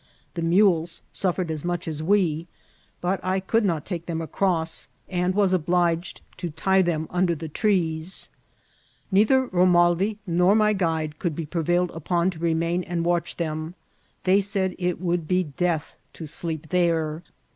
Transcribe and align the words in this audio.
The 0.33 0.41
mules 0.41 1.03
suffered 1.13 1.51
as 1.51 1.63
much 1.63 1.87
as 1.87 2.01
we; 2.01 2.47
but 3.01 3.19
I 3.21 3.39
could 3.39 3.63
not 3.63 3.85
take 3.85 4.07
them 4.07 4.19
across, 4.19 4.87
and 5.07 5.35
was 5.35 5.53
obliged 5.53 6.21
to 6.37 6.49
tie 6.49 6.81
them 6.81 7.05
288 7.05 7.05
INCIDENTS 7.05 7.09
OP 7.13 7.61
TRAVBL. 7.61 7.69
under 7.69 7.91
the 7.91 7.93
trees. 7.93 8.29
Neither 9.11 9.45
Romaldi 9.49 10.17
nor 10.25 10.55
my 10.55 10.73
guide 10.73 11.19
could 11.19 11.35
be 11.35 11.45
prevailed 11.45 11.91
upon 11.91 12.31
to 12.31 12.39
remain 12.39 12.81
and 12.83 13.05
watch 13.05 13.37
them; 13.37 13.75
they 14.23 14.41
said 14.41 14.75
it 14.79 14.99
would 14.99 15.27
be 15.27 15.43
death 15.43 15.93
to 16.13 16.25
sleep 16.25 16.69
there. 16.69 17.21